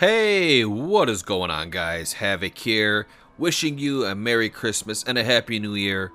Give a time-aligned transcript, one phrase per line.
[0.00, 2.14] Hey, what is going on, guys?
[2.14, 3.06] Havoc here,
[3.36, 6.10] wishing you a Merry Christmas and a Happy New Year.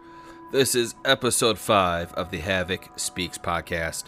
[0.51, 4.05] This is episode 5 of the Havoc Speaks podcast.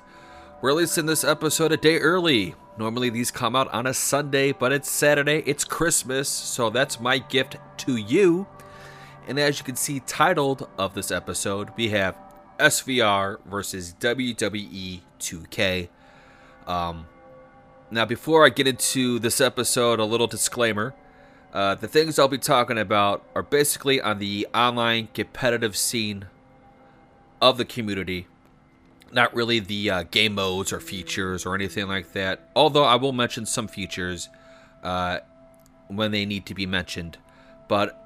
[0.64, 2.56] We're releasing this episode a day early.
[2.80, 7.20] Normally, these come out on a Sunday, but it's Saturday, it's Christmas, so that's my
[7.20, 8.48] gift to you.
[9.28, 12.18] And as you can see, titled of this episode, we have
[12.58, 15.90] SVR versus WWE 2K.
[16.66, 17.06] Um,
[17.90, 20.94] now, before I get into this episode, a little disclaimer.
[21.54, 26.26] Uh, the things I'll be talking about are basically on the online competitive scene
[27.42, 28.28] of the community,
[29.14, 32.50] not really the uh, game modes or features or anything like that.
[32.56, 34.28] Although I will mention some features
[34.84, 35.20] uh,
[35.88, 37.18] when they need to be mentioned.
[37.70, 37.98] But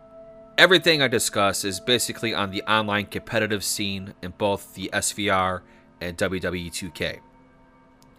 [0.60, 5.62] everything I discuss is basically on the online competitive scene in both the SVR
[6.00, 7.20] and WWE 2K.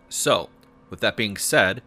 [0.08, 0.50] So,
[0.92, 1.82] with that being said,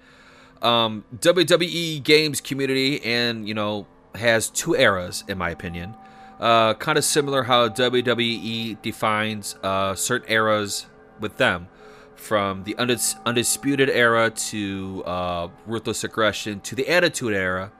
[0.61, 5.95] um, WWE games community and you know has two eras in my opinion.
[6.39, 10.87] Uh, kind of similar how WWE defines uh, certain eras
[11.21, 11.67] with them,
[12.15, 17.71] from the undis- undisputed era to uh, ruthless aggression to the attitude era.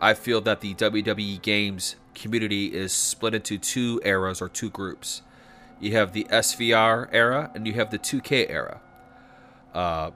[0.00, 5.20] I feel that the WWE games community is split into two eras or two groups.
[5.78, 8.80] You have the SVR era and you have the 2K era.
[9.74, 10.10] Uh,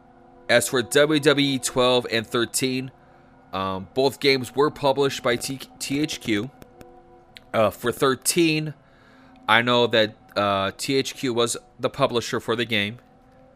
[0.55, 2.93] as for WWE 12 and 13,
[3.53, 6.49] um, both games were published by T- THQ.
[7.53, 8.73] Uh, for 13,
[9.49, 12.99] I know that uh, THQ was the publisher for the game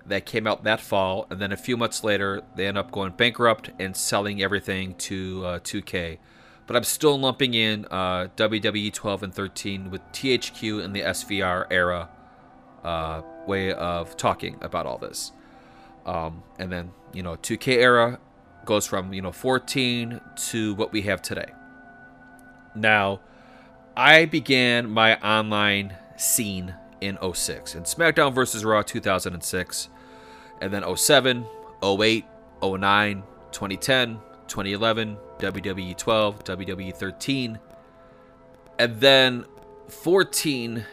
[0.07, 3.13] that came out that fall, and then a few months later, they end up going
[3.13, 6.19] bankrupt and selling everything to uh, 2K.
[6.67, 11.67] But I'm still lumping in uh, WWE 12 and 13 with THQ in the SVR
[11.71, 12.09] era
[12.83, 15.31] uh, way of talking about all this.
[16.09, 18.19] Um, and then, you know, 2K era
[18.65, 21.53] goes from, you know, 14 to what we have today.
[22.75, 23.21] Now,
[23.95, 28.65] I began my online scene in 06 in SmackDown vs.
[28.65, 29.91] Raw 2006,
[30.63, 31.45] and then 07,
[31.83, 32.25] 08,
[32.63, 33.23] 09,
[33.53, 37.59] 2010, 2011, WWE 12, WWE 13,
[38.79, 39.45] and then
[39.89, 40.87] 14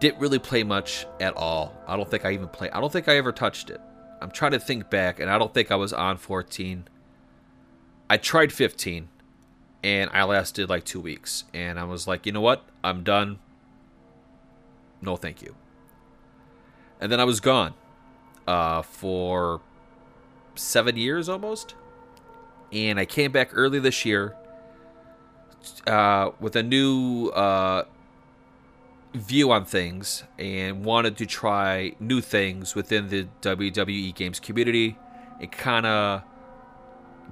[0.00, 1.74] didn't really play much at all.
[1.86, 2.72] I don't think I even played.
[2.72, 3.80] I don't think I ever touched it.
[4.20, 6.88] I'm trying to think back, and I don't think I was on 14.
[8.08, 9.08] I tried 15,
[9.82, 12.64] and I lasted like two weeks, and I was like, you know what?
[12.82, 13.38] I'm done.
[15.00, 15.54] No, thank you.
[17.00, 17.74] And then I was gone
[18.46, 19.60] uh, for
[20.54, 21.74] seven years almost,
[22.72, 24.34] and I came back early this year
[25.86, 27.84] uh, with a new uh,
[29.14, 34.98] view on things and wanted to try new things within the WWE games community
[35.40, 36.22] and kind of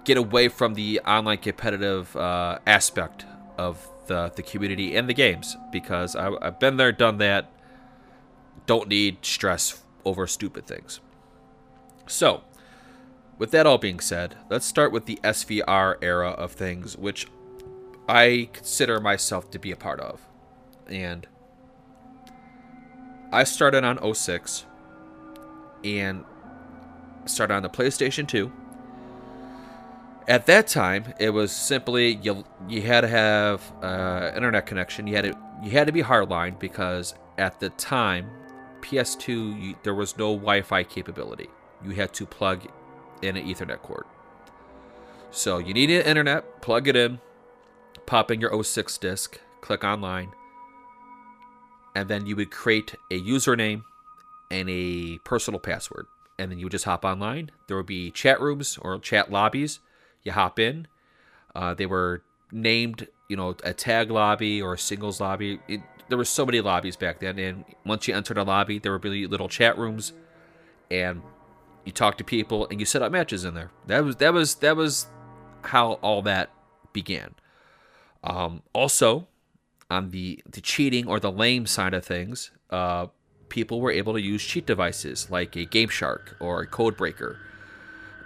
[0.05, 3.25] get away from the online competitive uh, aspect
[3.59, 7.51] of the, the community and the games because I, I've been there, done that.
[8.67, 11.01] Don't need stress over stupid things.
[12.07, 12.43] So,
[13.39, 17.27] with that all being said, let's start with the SVR era of things, which
[18.09, 20.21] I consider myself to be a part of.
[20.87, 21.27] And
[23.35, 24.65] I started on 06
[25.83, 26.25] and
[27.27, 28.51] started on the PlayStation 2.
[30.29, 35.07] At that time, it was simply you you had to have uh, internet connection.
[35.07, 38.31] You had to you had to be hardline because at the time,
[38.81, 41.49] PS2 you, there was no Wi-Fi capability.
[41.85, 42.67] You had to plug
[43.21, 44.05] in an Ethernet cord.
[45.31, 47.19] So you needed internet, plug it in,
[48.07, 50.31] pop in your 06 disk, click online,
[51.95, 53.83] and then you would create a username
[54.51, 56.07] and a personal password.
[56.39, 57.51] And then you would just hop online.
[57.69, 59.81] There would be chat rooms or chat lobbies.
[60.25, 60.89] You hop in.
[61.55, 65.61] Uh, they were named, you know, a tag lobby or a singles lobby.
[65.69, 67.39] It, there were so many lobbies back then.
[67.39, 70.13] And once you entered a lobby, there would be little chat rooms,
[70.91, 71.23] and
[71.85, 73.71] you talk to people and you set up matches in there.
[73.87, 75.07] That was that was that was
[75.63, 76.51] how all that
[76.93, 77.35] began.
[78.23, 79.29] Um, also,
[79.91, 83.07] on the the cheating or the lame side of things, uh,
[83.49, 87.39] people were able to use cheat devices like a Game Shark or a Code Breaker.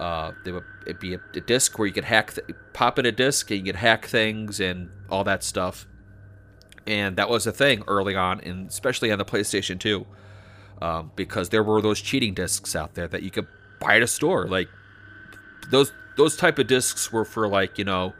[0.01, 3.07] Uh, there would it'd be a, a disc where you could hack, th- pop in
[3.07, 5.87] a disc and you could hack things and all that stuff.
[6.87, 10.07] And that was a thing early on, and especially on the PlayStation 2,
[10.81, 13.47] um, because there were those cheating discs out there that you could
[13.81, 14.47] buy at a store.
[14.47, 14.69] Like
[15.71, 18.15] those those type of discs were for like you know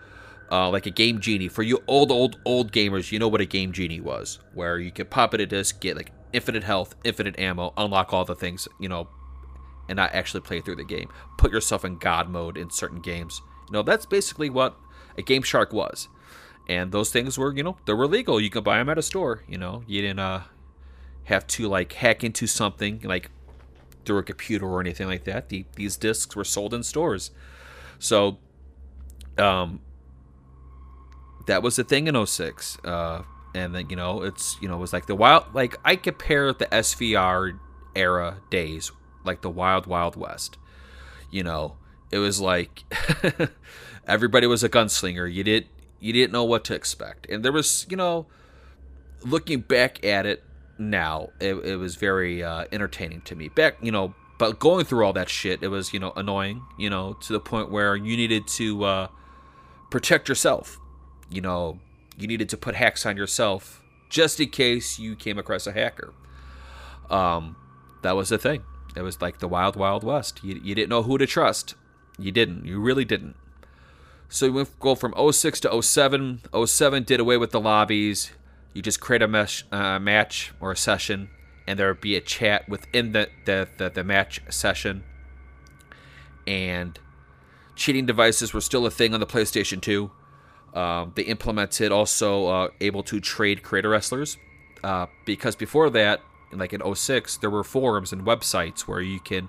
[0.51, 1.49] uh, like a Game Genie.
[1.49, 4.91] For you old, old, old gamers, you know what a Game Genie was, where you
[4.91, 8.69] could pop in a disc, get like infinite health, infinite ammo, unlock all the things,
[8.81, 9.09] you know,
[9.89, 11.09] and not actually play through the game.
[11.37, 13.41] Put yourself in God mode in certain games.
[13.69, 14.77] You know, that's basically what
[15.17, 16.09] a Game Shark was.
[16.69, 18.41] And those things were, you know, they were legal.
[18.41, 19.43] You could buy them at a store.
[19.49, 20.43] You know, you didn't uh,
[21.25, 23.31] have to like hack into something like
[24.05, 25.49] through a computer or anything like that.
[25.49, 27.31] The, these discs were sold in stores.
[27.99, 28.39] So,
[29.39, 29.81] um,
[31.49, 32.79] that was the thing in 06.
[32.85, 33.23] Uh,
[33.55, 36.53] and then, you know, it's, you know, it was like the wild, like I compare
[36.53, 37.59] the SVR
[37.97, 38.93] era days,
[39.25, 40.59] like the wild, wild west.
[41.31, 41.77] You know,
[42.11, 42.85] it was like
[44.07, 45.33] everybody was a gunslinger.
[45.33, 45.69] You did
[46.01, 47.29] you didn't know what to expect.
[47.29, 48.27] And there was, you know,
[49.23, 50.45] looking back at it
[50.79, 53.49] now, it, it was very uh, entertaining to me.
[53.49, 56.89] Back, you know, but going through all that shit, it was, you know, annoying, you
[56.89, 59.09] know, to the point where you needed to uh,
[59.91, 60.79] protect yourself.
[61.31, 61.81] You know,
[62.17, 66.13] you needed to put hacks on yourself just in case you came across a hacker.
[67.11, 67.57] Um,
[68.03, 68.63] that was the thing.
[68.97, 70.43] It was like the wild, wild west.
[70.43, 71.75] You, you didn't know who to trust.
[72.19, 72.65] You didn't.
[72.65, 73.37] You really didn't.
[74.29, 76.41] So we go from 06 to 07.
[76.67, 78.33] 07 did away with the lobbies.
[78.75, 81.31] You just create a mesh, uh, match or a session,
[81.67, 85.05] and there would be a chat within the, the, the, the match session.
[86.47, 86.99] And
[87.75, 90.11] cheating devices were still a thing on the PlayStation 2.
[90.75, 94.37] Um, they implemented also uh, able to trade creator wrestlers.
[94.85, 96.21] Uh, because before that,
[96.53, 99.49] like in 06, there were forums and websites where you can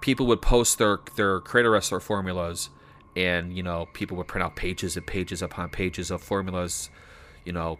[0.00, 2.70] people would post their their creator wrestler formulas
[3.16, 6.90] and you know people would print out pages and pages upon pages of formulas
[7.44, 7.78] you know.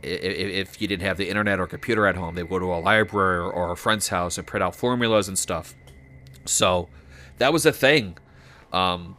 [0.00, 3.40] If you didn't have the internet or computer at home they'd go to a library
[3.40, 5.74] or a friend's house and print out formulas and stuff.
[6.44, 6.88] So
[7.38, 8.16] that was a thing
[8.72, 9.16] um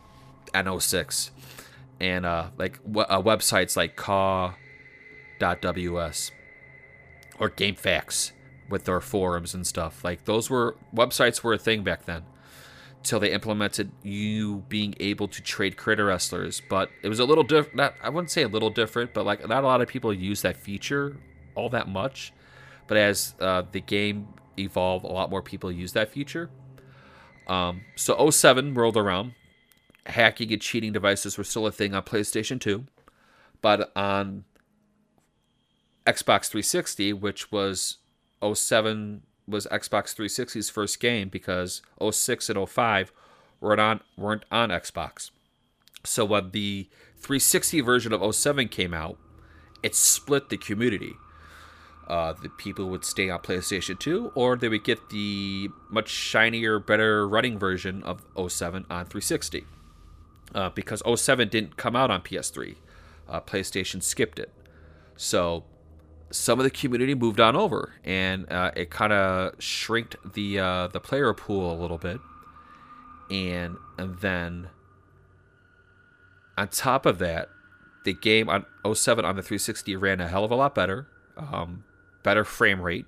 [0.54, 1.32] at 06
[2.00, 4.56] and uh like uh, websites like caw.ws
[7.40, 8.32] or GameFAQs
[8.70, 12.24] with their forums and stuff like those were websites were a thing back then
[13.04, 16.62] till they implemented you being able to trade creator wrestlers.
[16.70, 17.94] But it was a little different.
[18.04, 20.58] I wouldn't say a little different, but like not a lot of people use that
[20.58, 21.18] feature
[21.56, 22.34] all that much.
[22.88, 26.50] But as uh, the game evolved, a lot more people use that feature.
[27.48, 29.34] Um, so 07 rolled around.
[30.10, 32.86] Hacking and cheating devices were still a thing on PlayStation 2.
[33.62, 34.46] But on
[36.06, 37.98] Xbox 360, which was
[38.42, 43.12] 07 was Xbox 360's first game because 06 and 05
[43.60, 45.32] weren't on weren't on Xbox.
[46.06, 49.18] So when the 360 version of 07 came out,
[49.84, 51.14] it split the community.
[52.08, 56.80] Uh, the people would stay on PlayStation 2, or they would get the much shinier,
[56.80, 59.66] better running version of 07 on 360.
[60.54, 62.76] Uh, because 07 didn't come out on PS3,
[63.28, 64.52] uh, PlayStation skipped it.
[65.16, 65.64] So
[66.32, 70.88] some of the community moved on over, and uh, it kind of shrinked the uh,
[70.88, 72.20] the player pool a little bit.
[73.30, 74.70] And, and then
[76.58, 77.50] on top of that,
[78.06, 81.08] the game on 07 on the 360 ran a hell of a lot better,
[81.38, 81.84] um,
[82.24, 83.06] better frame rate,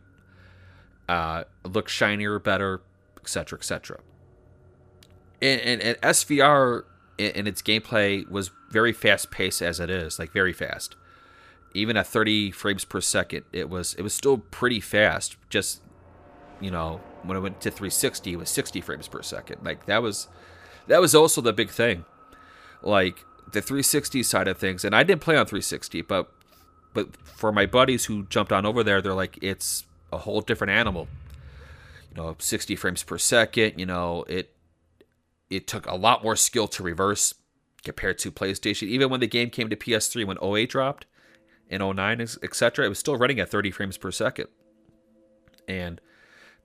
[1.09, 1.43] uh,
[1.85, 2.81] shinier, better,
[3.19, 3.99] etc., etc.
[5.41, 6.83] And, and, and SVR
[7.17, 10.95] in its gameplay was very fast paced as it is, like very fast
[11.73, 15.37] even at 30 frames per second, it was it was still pretty fast.
[15.49, 15.81] Just
[16.59, 19.63] you know, when it went to 360, it was 60 frames per second.
[19.63, 20.27] Like that was
[20.87, 22.05] that was also the big thing.
[22.81, 26.31] Like the 360 side of things, and I didn't play on 360, but
[26.93, 30.71] but for my buddies who jumped on over there, they're like it's a whole different
[30.71, 31.07] animal.
[32.09, 33.79] You know, 60 frames per second.
[33.79, 34.49] You know, it
[35.51, 37.35] it took a lot more skill to reverse
[37.83, 38.87] compared to PlayStation.
[38.87, 41.05] Even when the game came to PS3, when 08 dropped,
[41.69, 44.47] in 09, etc., it was still running at 30 frames per second.
[45.67, 46.01] And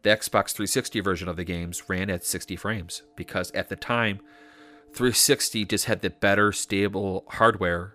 [0.02, 4.20] the Xbox 360 version of the games ran at 60 frames because at the time,
[4.88, 7.94] 360 just had the better, stable hardware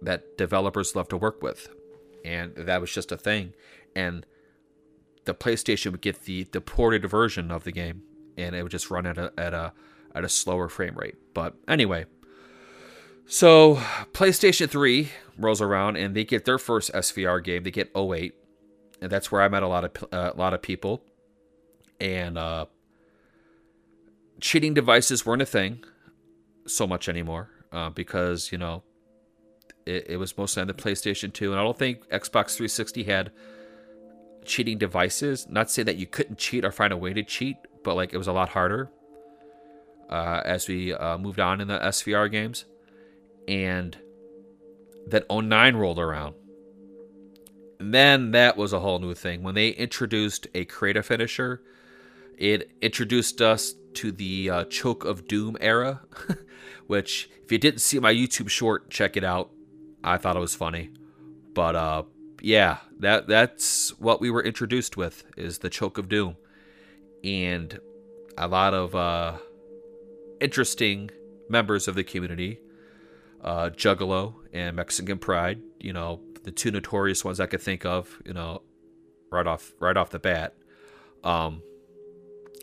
[0.00, 1.68] that developers love to work with.
[2.24, 3.54] And that was just a thing.
[3.94, 4.24] And
[5.24, 8.02] the PlayStation would get the, the ported version of the game
[8.36, 9.72] and it would just run at a, at a,
[10.18, 11.14] at a slower frame rate.
[11.32, 12.06] But anyway,
[13.26, 13.76] so
[14.12, 17.62] PlayStation 3 rolls around and they get their first SVR game.
[17.62, 18.34] They get 08,
[19.00, 21.02] and that's where I met a lot of uh, a lot of people.
[22.00, 22.66] And uh,
[24.40, 25.84] cheating devices weren't a thing
[26.66, 28.82] so much anymore uh, because you know
[29.86, 33.30] it, it was mostly on the PlayStation 2, and I don't think Xbox 360 had
[34.44, 35.46] cheating devices.
[35.48, 38.18] Not say that you couldn't cheat or find a way to cheat, but like it
[38.18, 38.90] was a lot harder
[40.08, 42.64] uh, as we uh, moved on in the SVR games
[43.46, 43.96] and
[45.06, 46.34] then 09 rolled around.
[47.80, 49.42] And then that was a whole new thing.
[49.42, 51.62] When they introduced a creative finisher,
[52.36, 56.02] it introduced us to the uh, Choke of Doom era,
[56.86, 59.50] which, if you didn't see my YouTube short, check it out.
[60.02, 60.90] I thought it was funny.
[61.54, 62.02] But uh,
[62.40, 66.36] yeah, that that's what we were introduced with is the Choke of Doom,
[67.24, 67.80] and
[68.36, 69.38] a lot of uh,
[70.40, 71.10] interesting
[71.48, 72.60] members of the community,
[73.42, 75.60] uh, Juggalo and Mexican Pride.
[75.80, 78.20] You know, the two notorious ones I could think of.
[78.24, 78.62] You know,
[79.30, 80.54] right off right off the bat.
[81.24, 81.62] Um,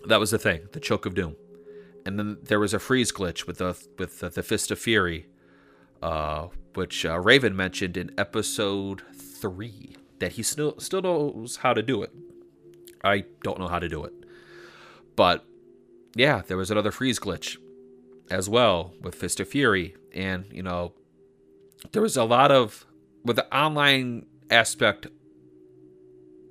[0.05, 1.35] that was the thing, the Choke of Doom,
[2.05, 5.27] and then there was a freeze glitch with the with the, the Fist of Fury,
[6.01, 11.81] uh, which uh, Raven mentioned in episode three that he still still knows how to
[11.81, 12.11] do it.
[13.03, 14.13] I don't know how to do it,
[15.15, 15.45] but
[16.15, 17.57] yeah, there was another freeze glitch
[18.29, 20.93] as well with Fist of Fury, and you know
[21.91, 22.85] there was a lot of
[23.23, 25.07] with the online aspect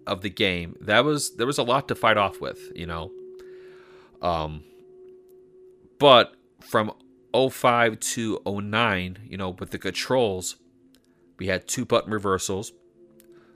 [0.07, 3.11] of the game that was there was a lot to fight off with you know.
[4.21, 4.64] Um
[5.99, 6.93] but from
[7.35, 10.57] 05 to 09 you know with the controls
[11.38, 12.73] we had two button reversals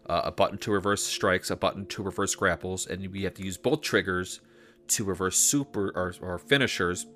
[0.08, 3.44] uh, a button to reverse strikes a button to reverse grapples and we have to
[3.44, 4.40] use both triggers
[4.88, 7.06] to reverse super or, or finishers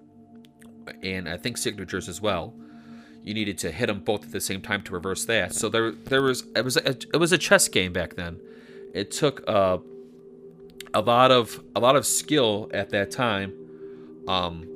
[1.02, 2.54] and i think signatures as well.
[3.22, 5.54] You needed to hit them both at the same time to reverse that.
[5.54, 8.40] So there there was it was a, it was a chess game back then.
[8.92, 9.78] It took uh,
[10.92, 13.54] a lot of a lot of skill at that time
[14.26, 14.66] um,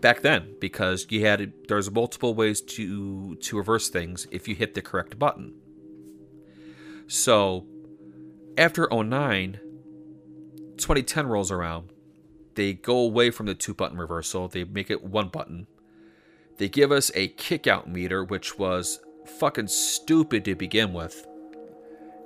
[0.00, 4.74] back then because you had there's multiple ways to to reverse things if you hit
[4.74, 5.54] the correct button.
[7.06, 7.64] So
[8.58, 9.60] after 09
[10.76, 11.90] 2010 rolls around
[12.54, 15.66] they go away from the two button reversal they make it one button
[16.58, 19.00] they give us a kick out meter which was
[19.38, 21.26] fucking stupid to begin with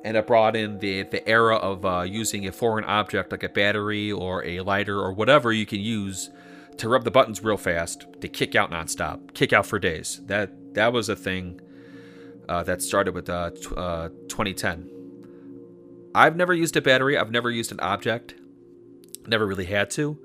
[0.05, 3.49] and it brought in the the era of uh, using a foreign object like a
[3.49, 6.31] battery or a lighter or whatever you can use
[6.79, 10.21] to rub the buttons real fast to kick out nonstop, kick out for days.
[10.27, 11.61] That that was a thing
[12.49, 14.91] uh, that started with uh, t- uh, 2010.
[16.15, 17.19] I've never used a battery.
[17.19, 18.35] I've never used an object.
[19.29, 20.19] Never really had to.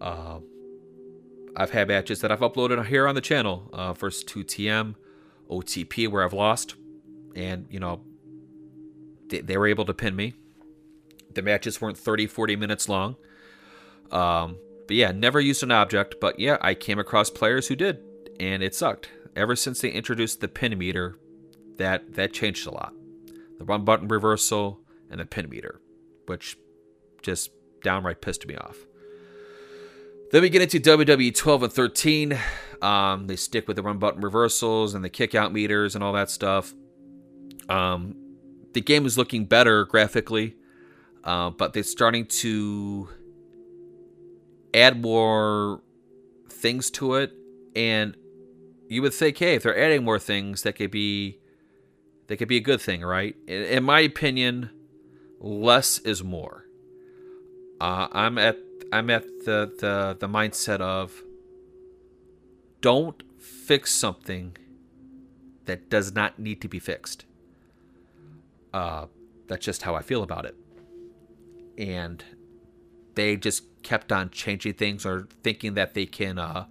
[0.00, 0.38] Uh,
[1.56, 3.68] I've had matches that I've uploaded here on the channel.
[3.72, 4.94] Uh, first 2TM,
[5.50, 6.76] OTP, where I've lost,
[7.34, 8.00] and you know
[9.28, 10.34] they, they were able to pin me.
[11.34, 13.16] The matches weren't 30, 40 minutes long.
[14.10, 16.16] Um, but yeah, never used an object.
[16.20, 17.98] But yeah, I came across players who did,
[18.38, 19.10] and it sucked.
[19.36, 21.18] Ever since they introduced the pin meter,
[21.76, 22.92] that that changed a lot.
[23.58, 24.80] The one button reversal
[25.10, 25.80] and the pin meter,
[26.26, 26.56] which
[27.22, 27.50] just
[27.82, 28.78] downright pissed me off.
[30.30, 32.38] Then we get into WWE 12 and 13.
[32.82, 36.12] Um, they stick with the run button reversals and the kick out meters and all
[36.12, 36.74] that stuff.
[37.68, 38.14] Um,
[38.72, 40.54] the game is looking better graphically,
[41.24, 43.08] uh, but they're starting to
[44.74, 45.80] add more
[46.50, 47.32] things to it.
[47.74, 48.16] And
[48.88, 51.38] you would think, hey, if they're adding more things, that could be
[52.28, 53.34] that could be a good thing, right?
[53.46, 54.70] In, in my opinion,
[55.40, 56.67] less is more.
[57.80, 58.58] Uh, I'm at
[58.92, 61.22] I'm at the, the the mindset of
[62.80, 64.56] don't fix something
[65.66, 67.24] that does not need to be fixed.
[68.72, 69.06] Uh,
[69.46, 70.56] that's just how I feel about it.
[71.76, 72.24] And
[73.14, 76.66] they just kept on changing things or thinking that they can uh,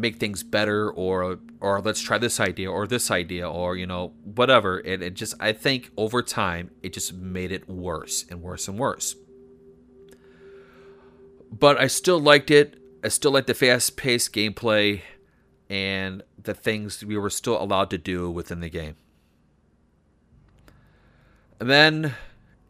[0.00, 4.12] make things better or or let's try this idea or this idea or you know
[4.24, 4.78] whatever.
[4.78, 8.78] And it just i think over time it just made it worse and worse and
[8.78, 9.16] worse.
[11.52, 12.76] But i still liked it.
[13.02, 15.00] I still liked the fast-paced gameplay
[15.70, 18.96] and the things we were still allowed to do within the game.
[21.58, 22.14] And then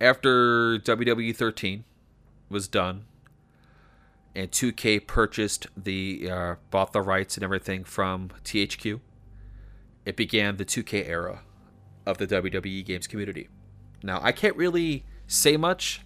[0.00, 1.84] after WWE 13
[2.48, 3.04] was done,
[4.40, 9.00] and 2K purchased the uh, bought the rights and everything from THQ,
[10.06, 11.42] it began the 2K era
[12.06, 13.48] of the WWE games community.
[14.02, 16.00] Now I can't really say much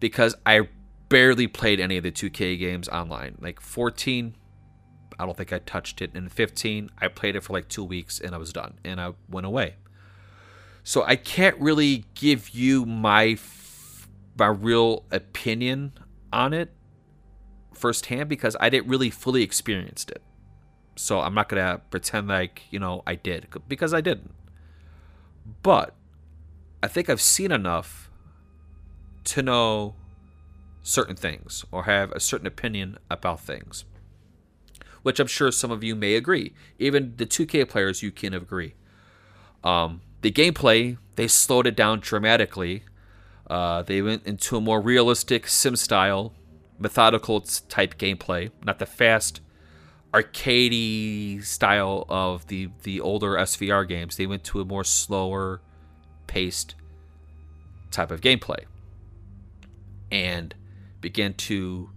[0.00, 0.68] because I
[1.10, 3.36] barely played any of the 2K games online.
[3.40, 4.34] Like 14,
[5.18, 6.12] I don't think I touched it.
[6.14, 9.12] And 15, I played it for like two weeks and I was done and I
[9.28, 9.76] went away.
[10.82, 13.36] So I can't really give you my
[14.38, 15.92] my real opinion
[16.32, 16.75] on it
[17.76, 20.22] firsthand because I didn't really fully experience it.
[20.96, 24.34] So I'm not gonna pretend like you know I did because I didn't.
[25.62, 25.94] But
[26.82, 28.10] I think I've seen enough
[29.24, 29.94] to know
[30.82, 33.84] certain things or have a certain opinion about things,
[35.02, 36.54] which I'm sure some of you may agree.
[36.78, 38.74] Even the 2K players, you can agree.
[39.64, 42.84] Um, the gameplay they slowed it down dramatically
[43.50, 46.34] Uh, they went into a more realistic sim style,
[46.78, 49.40] methodical type gameplay, not the fast,
[50.12, 54.16] arcadey style of the the older SVR games.
[54.16, 55.60] They went to a more slower
[56.26, 56.74] paced
[57.90, 58.64] type of gameplay
[60.10, 60.54] and
[61.00, 61.90] began to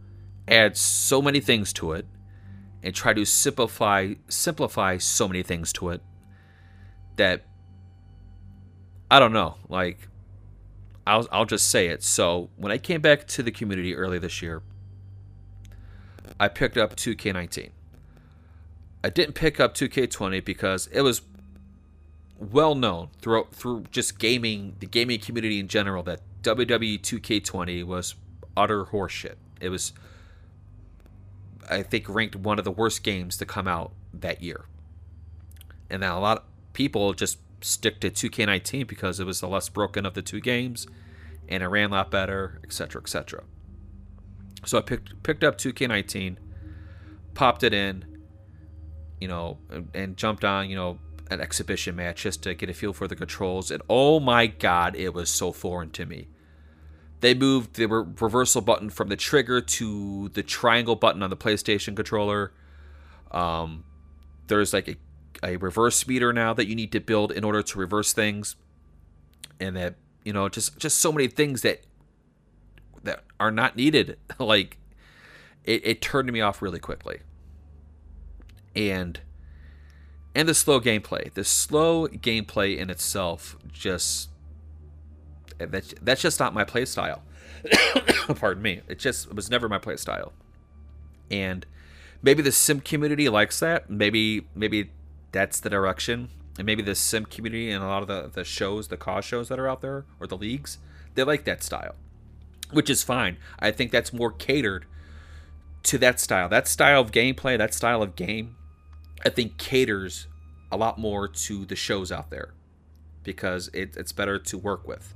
[0.47, 2.05] add so many things to it
[2.83, 6.01] and try to simplify simplify so many things to it
[7.15, 7.45] that
[9.11, 10.07] I don't know, like
[11.05, 12.03] I'll I'll just say it.
[12.03, 14.61] So, when I came back to the community early this year,
[16.39, 17.69] I picked up 2K19.
[19.03, 21.21] I didn't pick up 2K20 because it was
[22.37, 28.15] well known through through just gaming, the gaming community in general that WWE 2K20 was
[28.55, 29.35] utter horseshit.
[29.59, 29.93] It was
[31.69, 34.65] I think ranked one of the worst games to come out that year.
[35.89, 39.69] And now a lot of people just stick to 2K19 because it was the less
[39.69, 40.87] broken of the two games
[41.47, 43.43] and it ran a lot better, etc., etc.
[44.65, 46.37] So I picked picked up 2K19,
[47.33, 48.05] popped it in,
[49.19, 50.99] you know, and, and jumped on, you know,
[51.29, 53.71] an exhibition match just to get a feel for the controls.
[53.71, 56.27] And oh my god, it was so foreign to me.
[57.21, 61.95] They moved the reversal button from the trigger to the triangle button on the PlayStation
[61.95, 62.53] controller.
[63.31, 63.83] Um,
[64.47, 64.95] there's like a,
[65.43, 68.55] a reverse meter now that you need to build in order to reverse things,
[69.59, 71.83] and that you know just just so many things that
[73.09, 74.17] that are not needed.
[74.39, 74.77] like
[75.63, 77.19] it, it turned me off really quickly,
[78.75, 79.19] and
[80.35, 81.33] and the slow gameplay.
[81.33, 84.29] The slow gameplay in itself just
[85.57, 87.23] that's that's just not my play style.
[88.35, 88.81] Pardon me.
[88.87, 90.33] It just it was never my play style.
[91.31, 91.65] And
[92.21, 93.89] maybe the sim community likes that.
[93.89, 94.91] Maybe maybe
[95.31, 96.29] that's the direction.
[96.57, 99.47] And maybe the sim community and a lot of the, the shows, the CAW shows
[99.47, 100.77] that are out there, or the leagues,
[101.15, 101.95] they like that style.
[102.71, 103.37] Which is fine.
[103.59, 104.85] I think that's more catered
[105.83, 106.49] to that style.
[106.49, 108.55] That style of gameplay, that style of game,
[109.25, 110.27] I think caters
[110.71, 112.53] a lot more to the shows out there
[113.23, 115.13] because it, it's better to work with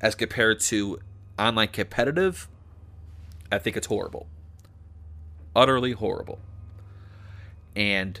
[0.00, 0.98] as compared to
[1.38, 2.48] online competitive,
[3.52, 4.26] I think it's horrible.
[5.54, 6.38] Utterly horrible.
[7.76, 8.20] And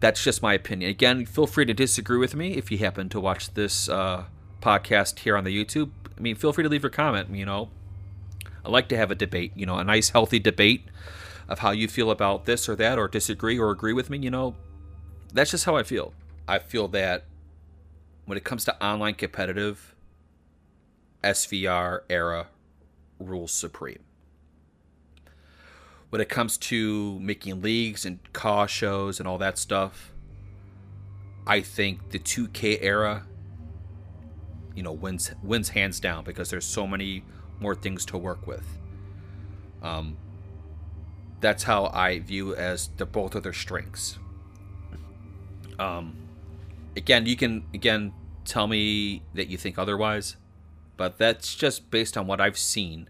[0.00, 0.90] that's just my opinion.
[0.90, 4.24] Again, feel free to disagree with me if you happen to watch this uh,
[4.60, 5.90] podcast here on the YouTube.
[6.16, 7.30] I mean, feel free to leave your comment.
[7.30, 7.70] You know,
[8.64, 10.84] I like to have a debate, you know, a nice, healthy debate
[11.48, 14.18] of how you feel about this or that, or disagree or agree with me.
[14.18, 14.56] You know,
[15.32, 16.12] that's just how I feel.
[16.46, 17.24] I feel that
[18.26, 19.94] when it comes to online competitive,
[21.24, 22.48] SVR era
[23.18, 24.00] rules supreme.
[26.10, 30.12] When it comes to making leagues and CAW shows and all that stuff,
[31.46, 33.26] I think the 2K era,
[34.74, 37.24] you know, wins wins hands down because there's so many
[37.60, 38.66] more things to work with.
[39.82, 40.16] Um,
[41.40, 44.18] that's how I view as the both of their strengths.
[45.78, 46.16] Um,
[46.96, 48.12] again, you can again
[48.44, 50.36] tell me that you think otherwise
[50.98, 53.08] but that's just based on what I've seen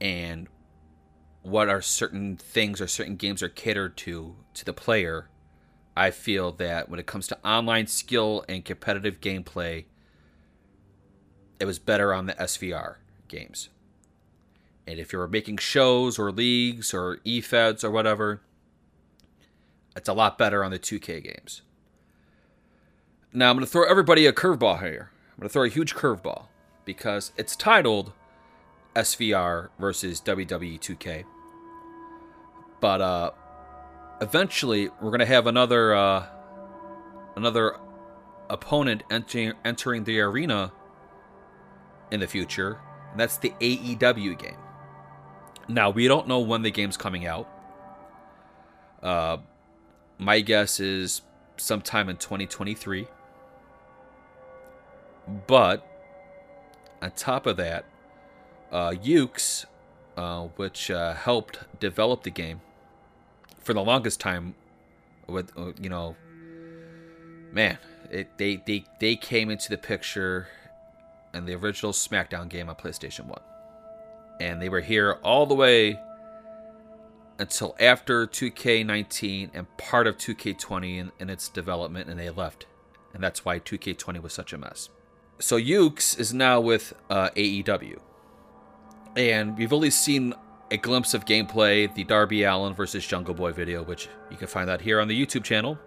[0.00, 0.46] and
[1.42, 5.30] what are certain things or certain games are catered to to the player.
[5.96, 9.86] I feel that when it comes to online skill and competitive gameplay,
[11.58, 12.96] it was better on the SVR
[13.28, 13.68] games.
[14.86, 18.40] And if you're making shows or leagues or eFeds or whatever,
[19.94, 21.62] it's a lot better on the 2K games.
[23.32, 25.10] Now I'm going to throw everybody a curveball here.
[25.32, 26.46] I'm going to throw a huge curveball
[26.84, 28.12] because it's titled
[28.94, 31.24] SVR versus WWE 2K.
[32.80, 33.30] But uh,
[34.20, 36.26] eventually, we're gonna have another uh,
[37.36, 37.76] another
[38.50, 40.72] opponent entering entering the arena
[42.10, 44.56] in the future, and that's the AEW game.
[45.68, 47.48] Now we don't know when the game's coming out.
[49.02, 49.38] Uh,
[50.18, 51.22] my guess is
[51.56, 53.06] sometime in 2023.
[55.46, 55.86] But
[57.02, 57.84] on top of that,
[58.72, 59.66] uh, Yuke's,
[60.16, 62.60] uh, which uh, helped develop the game
[63.60, 64.54] for the longest time,
[65.26, 66.16] with uh, you know,
[67.52, 67.78] man,
[68.10, 70.48] it, they they they came into the picture
[71.34, 73.42] in the original SmackDown game on PlayStation One,
[74.40, 75.98] and they were here all the way
[77.38, 82.66] until after 2K19 and part of 2K20 in, in its development, and they left,
[83.14, 84.88] and that's why 2K20 was such a mess.
[85.38, 87.98] So Yuke's is now with uh, AEW,
[89.16, 90.34] and we've only seen
[90.70, 94.68] a glimpse of gameplay, the Darby Allin versus Jungle Boy video, which you can find
[94.68, 95.78] out here on the YouTube channel.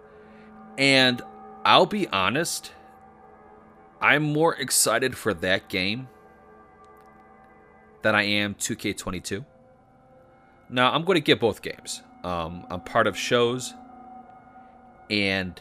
[0.78, 1.22] And
[1.64, 2.72] I'll be honest,
[4.02, 6.08] I'm more excited for that game
[8.02, 9.44] than I am 2K22.
[10.68, 12.02] Now, I'm going to get both games.
[12.24, 13.74] Um, I'm part of shows,
[15.08, 15.60] and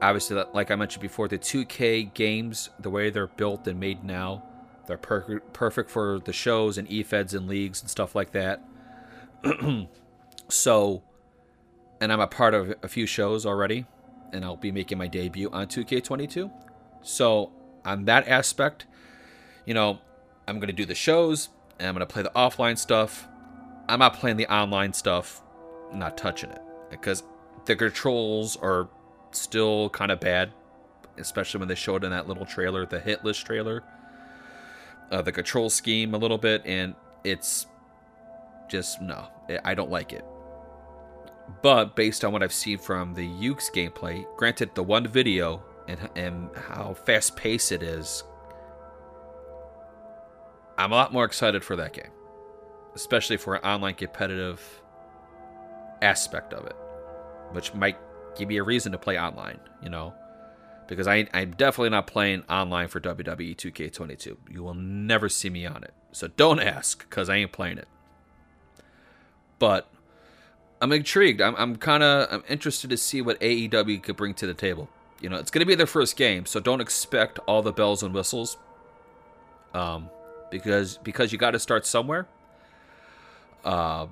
[0.00, 4.42] obviously, like I mentioned before, the 2K games, the way they're built and made now,
[4.86, 8.62] they're per- perfect for the shows and e-feds and leagues and stuff like that.
[10.48, 11.02] so,
[12.00, 13.86] and I'm a part of a few shows already,
[14.32, 16.50] and I'll be making my debut on 2K22.
[17.02, 17.52] So,
[17.84, 18.86] on that aspect,
[19.66, 19.98] you know,
[20.46, 23.26] I'm going to do the shows and I'm going to play the offline stuff.
[23.88, 25.42] I'm not playing the online stuff,
[25.92, 27.22] not touching it because
[27.64, 28.88] the controls are
[29.32, 30.52] still kind of bad,
[31.18, 33.82] especially when they showed in that little trailer, the hit list trailer.
[35.10, 37.66] Uh, the control scheme a little bit, and it's
[38.68, 39.26] just no,
[39.62, 40.24] I don't like it.
[41.60, 46.08] But based on what I've seen from the Yuke's gameplay, granted the one video and
[46.16, 48.24] and how fast paced it is,
[50.78, 52.10] I'm a lot more excited for that game,
[52.94, 54.60] especially for an online competitive
[56.00, 56.76] aspect of it,
[57.52, 57.98] which might
[58.36, 59.60] give me a reason to play online.
[59.82, 60.14] You know,
[60.86, 64.36] because I I'm definitely not playing online for WWE 2K22.
[64.50, 67.88] You will never see me on it, so don't ask because I ain't playing it.
[69.58, 69.88] But
[70.82, 71.40] I'm intrigued.
[71.40, 74.88] I'm, I'm kind of I'm interested to see what AEW could bring to the table.
[75.20, 78.02] You know, it's going to be their first game, so don't expect all the bells
[78.02, 78.56] and whistles.
[79.72, 80.10] Um,
[80.50, 82.26] because because you got to start somewhere.
[83.64, 84.08] Uh,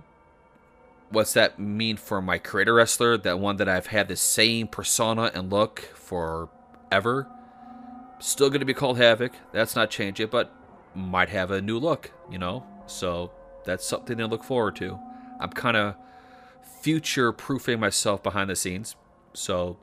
[1.10, 3.18] what's that mean for my creator wrestler?
[3.18, 7.26] That one that I've had the same persona and look forever.
[8.20, 9.32] Still going to be called Havoc.
[9.50, 10.54] That's not changing, but
[10.94, 12.12] might have a new look.
[12.30, 13.32] You know, so
[13.64, 15.00] that's something to look forward to.
[15.40, 15.96] I'm kind of
[16.64, 18.96] future proofing myself behind the scenes,
[19.32, 19.76] so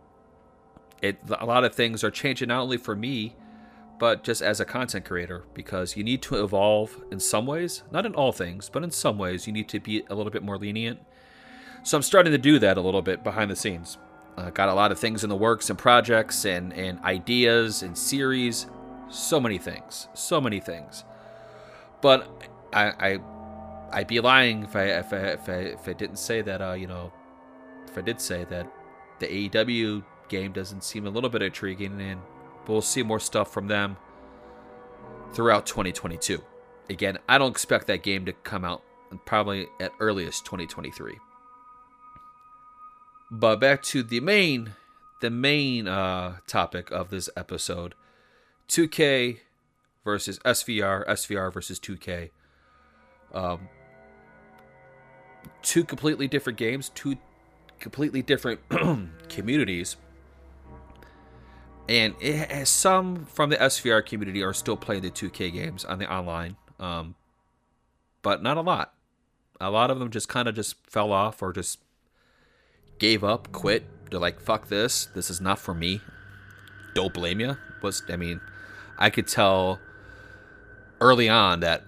[1.01, 3.35] it a lot of things are changing not only for me
[3.99, 8.05] but just as a content creator because you need to evolve in some ways not
[8.05, 10.57] in all things but in some ways you need to be a little bit more
[10.57, 10.99] lenient.
[11.83, 13.97] So i'm starting to do that a little bit behind the scenes.
[14.37, 17.97] Uh, got a lot of things in the works and projects and, and ideas and
[17.97, 18.67] series.
[19.09, 21.03] So many things so many things.
[22.01, 22.29] But
[22.73, 23.19] i i
[23.93, 26.73] i'd be lying if i if i if i, if I didn't say that uh
[26.73, 27.11] you know
[27.87, 28.71] if i did say that
[29.19, 32.21] the aew game doesn't seem a little bit intriguing, and
[32.67, 33.97] we'll see more stuff from them
[35.33, 36.41] throughout 2022.
[36.89, 38.83] Again, I don't expect that game to come out
[39.25, 41.17] probably at earliest 2023.
[43.29, 44.73] But back to the main,
[45.21, 47.93] the main uh, topic of this episode:
[48.69, 49.39] 2K
[50.05, 52.29] versus SVR, SVR versus 2K.
[53.33, 53.67] Um,
[55.61, 57.17] two completely different games, two
[57.79, 58.59] completely different
[59.29, 59.97] communities
[61.89, 65.99] and it has some from the SVR community are still playing the 2K games on
[65.99, 67.15] the online, um,
[68.21, 68.93] but not a lot.
[69.59, 71.79] A lot of them just kind of just fell off or just
[72.99, 73.85] gave up, quit.
[74.09, 75.05] They're like, "Fuck this!
[75.05, 76.01] This is not for me."
[76.93, 77.57] Don't blame you.
[77.81, 78.39] Was I mean,
[78.97, 79.79] I could tell
[80.99, 81.83] early on that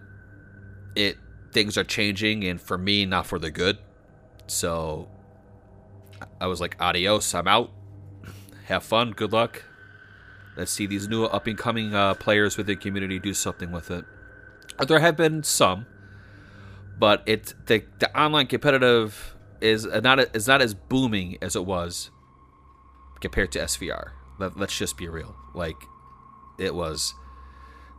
[0.95, 1.17] it
[1.51, 3.77] things are changing, and for me, not for the good.
[4.47, 5.07] So
[6.39, 7.33] I was like, "Adios!
[7.33, 7.71] I'm out.
[8.65, 9.11] Have fun.
[9.11, 9.63] Good luck."
[10.57, 13.89] Let's see these new up and coming uh, players within the community do something with
[13.91, 14.03] it.
[14.85, 15.85] There have been some,
[16.97, 22.11] but it the, the online competitive is not is not as booming as it was
[23.21, 24.11] compared to SVR.
[24.37, 25.35] Let, let's just be real.
[25.53, 25.77] Like
[26.57, 27.13] it was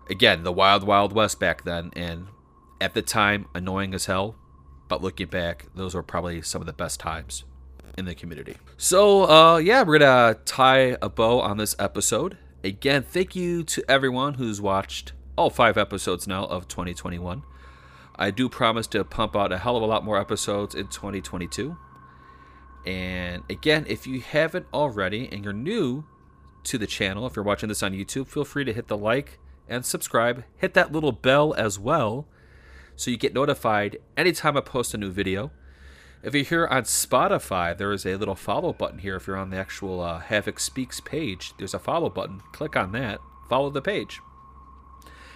[0.08, 2.26] again the wild wild west back then, and
[2.80, 4.36] at the time annoying as hell.
[4.88, 7.44] But looking back, those were probably some of the best times
[7.96, 8.56] in the community.
[8.76, 12.38] So, uh, yeah, we're gonna tie a bow on this episode.
[12.64, 17.42] Again, thank you to everyone who's watched all five episodes now of 2021.
[18.16, 21.76] I do promise to pump out a hell of a lot more episodes in 2022.
[22.84, 26.04] And again, if you haven't already and you're new
[26.64, 29.38] to the channel, if you're watching this on YouTube, feel free to hit the like
[29.68, 30.44] and subscribe.
[30.56, 32.26] Hit that little bell as well
[33.00, 35.52] so you get notified anytime I post a new video.
[36.22, 39.16] If you're here on Spotify, there is a little follow button here.
[39.16, 42.42] If you're on the actual uh, Havoc Speaks page, there's a follow button.
[42.52, 44.20] Click on that, follow the page.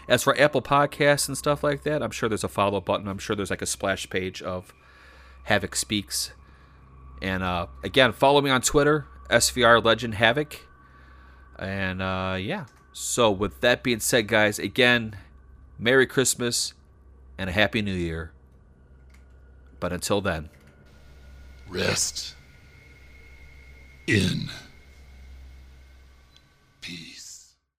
[0.06, 3.08] As for Apple Podcasts and stuff like that, I'm sure there's a follow button.
[3.08, 4.74] I'm sure there's like a splash page of
[5.44, 6.32] Havoc Speaks.
[7.22, 10.68] And uh, again, follow me on Twitter, SVR Legend Havoc.
[11.58, 12.66] And uh, yeah.
[12.92, 15.16] So, with that being said, guys, again,
[15.78, 16.74] Merry Christmas
[17.38, 18.32] and a Happy New Year.
[19.80, 20.48] But until then,
[21.68, 22.34] rest
[24.06, 24.50] in
[26.80, 27.13] peace.